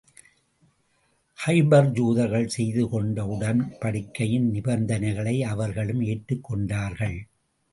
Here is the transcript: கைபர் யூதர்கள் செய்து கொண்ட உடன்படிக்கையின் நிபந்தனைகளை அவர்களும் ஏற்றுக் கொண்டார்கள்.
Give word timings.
கைபர் 1.39 1.89
யூதர்கள் 1.97 2.47
செய்து 2.47 2.89
கொண்ட 2.89 3.25
உடன்படிக்கையின் 3.25 4.49
நிபந்தனைகளை 4.51 5.35
அவர்களும் 5.43 6.01
ஏற்றுக் 6.01 6.43
கொண்டார்கள். 6.43 7.17